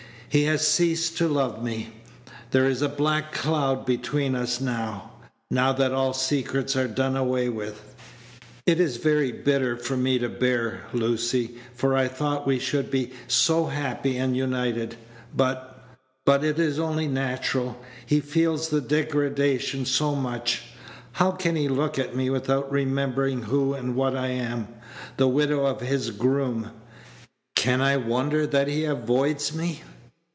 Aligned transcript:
"He 0.29 0.43
has 0.45 0.65
ceased 0.65 1.17
to 1.17 1.27
love 1.27 1.61
me. 1.61 1.89
There 2.51 2.65
is 2.65 2.81
a 2.81 2.87
black 2.87 3.33
cloud 3.33 3.85
between 3.85 4.33
us 4.33 4.61
now, 4.61 5.11
now 5.49 5.73
that 5.73 5.91
all 5.91 6.13
secrets 6.13 6.73
are 6.77 6.87
done 6.87 7.17
away 7.17 7.49
with. 7.49 7.93
It 8.65 8.79
is 8.79 8.95
very 8.95 9.33
bitter 9.33 9.75
for 9.75 9.97
me 9.97 10.19
to 10.19 10.29
bear, 10.29 10.83
Lucy, 10.93 11.57
for 11.75 11.97
I 11.97 12.07
thought 12.07 12.47
we 12.47 12.59
should 12.59 12.89
be 12.89 13.11
so 13.27 13.65
happy 13.65 14.15
and 14.15 14.37
united. 14.37 14.95
But 15.35 15.83
but 16.25 16.45
it 16.45 16.57
is 16.59 16.79
only 16.79 17.09
natural. 17.09 17.77
He 18.05 18.21
feels 18.21 18.69
the 18.69 18.79
degradation 18.79 19.83
so 19.85 20.15
much. 20.15 20.61
How 21.11 21.31
can 21.31 21.57
he 21.57 21.67
look 21.67 21.99
at 21.99 22.15
me 22.15 22.29
without 22.29 22.71
remembering 22.71 23.41
who 23.41 23.73
and 23.73 23.97
what 23.97 24.15
I 24.15 24.27
am? 24.29 24.69
The 25.17 25.27
widow 25.27 25.65
of 25.65 25.81
his 25.81 26.09
groom! 26.09 26.71
Can 27.57 27.81
I 27.81 27.97
wonder 27.97 28.47
that 28.47 28.69
he 28.69 28.85
avoids 28.85 29.53
me?" 29.53 29.81